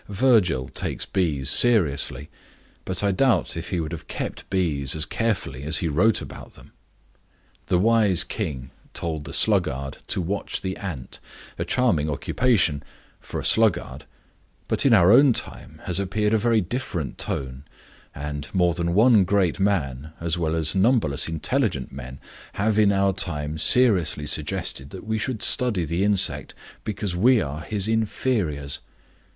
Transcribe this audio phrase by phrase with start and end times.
[0.09, 2.27] Virgil takes bees seriously
[2.85, 6.55] but I doubt if he would have kept bees as carefully as he wrote about
[6.55, 6.71] them.
[7.67, 11.19] The wise king told the sluggard to watch the ant,
[11.59, 12.81] a charming occupation
[13.19, 14.05] for a sluggard.
[14.67, 17.63] But in our own time has appeared a very different tone,
[18.15, 22.19] and more than one great man, as well as numberless intelligent men,
[22.53, 27.61] have in our time seriously suggested that we should study the insect because we are
[27.61, 28.79] his inferiors.